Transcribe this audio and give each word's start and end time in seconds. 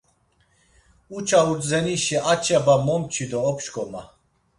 Uça 1.15 1.39
urzenişi 1.51 2.17
a 2.31 2.33
ç̌eba 2.43 2.75
momçi 2.85 3.25
do 3.31 3.39
opşǩoma. 3.49 4.03